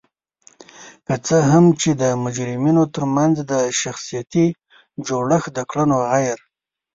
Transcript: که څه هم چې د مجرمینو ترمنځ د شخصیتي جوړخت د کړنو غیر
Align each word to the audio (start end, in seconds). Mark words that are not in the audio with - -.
که 1.05 1.15
څه 1.25 1.37
هم 1.51 1.65
چې 1.81 1.89
د 2.01 2.03
مجرمینو 2.23 2.83
ترمنځ 2.95 3.35
د 3.51 3.53
شخصیتي 3.81 4.47
جوړخت 5.07 5.49
د 5.53 5.59
کړنو 5.69 5.97
غیر 6.11 6.37